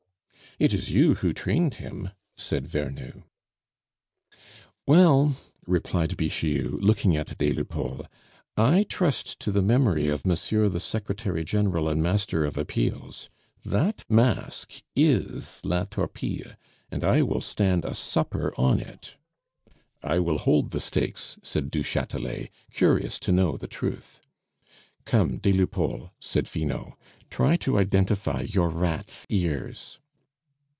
"It 0.59 0.73
is 0.75 0.91
you 0.91 1.15
who 1.15 1.31
trained 1.33 1.75
him," 1.75 2.09
said 2.35 2.67
Vernou. 2.67 3.23
"Well," 4.85 5.37
replied 5.65 6.17
Bixiou, 6.17 6.77
looking 6.81 7.15
at 7.15 7.35
des 7.37 7.53
Lupeaulx, 7.53 8.05
"I 8.57 8.83
trust 8.83 9.39
to 9.39 9.51
the 9.51 9.61
memory 9.61 10.09
of 10.09 10.25
Monsieur 10.27 10.67
the 10.67 10.81
Secretary 10.81 11.45
General 11.45 11.87
and 11.87 12.03
Master 12.03 12.43
of 12.43 12.57
Appeals 12.57 13.29
that 13.63 14.03
mask 14.09 14.73
is 14.93 15.61
La 15.63 15.85
Torpille, 15.85 16.55
and 16.91 17.05
I 17.05 17.21
will 17.21 17.41
stand 17.41 17.85
a 17.85 17.95
supper 17.95 18.53
on 18.57 18.81
it." 18.81 19.15
"I 20.03 20.19
will 20.19 20.37
hold 20.37 20.71
the 20.71 20.81
stakes," 20.81 21.39
said 21.41 21.71
du 21.71 21.81
Chatelet, 21.81 22.49
curious 22.73 23.19
to 23.19 23.31
know 23.31 23.55
the 23.55 23.67
truth. 23.69 24.19
"Come, 25.05 25.37
des 25.37 25.53
Lupeaulx," 25.53 26.09
said 26.19 26.45
Finot, 26.47 26.97
"try 27.29 27.55
to 27.55 27.79
identify 27.79 28.41
your 28.41 28.69
rat's 28.69 29.25
ears." 29.29 29.97